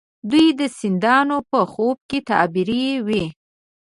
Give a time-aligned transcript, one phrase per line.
[0.29, 3.25] دوی د سیدانو په خوب کې تعبیروي.